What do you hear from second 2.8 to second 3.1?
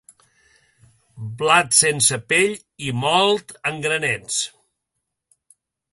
i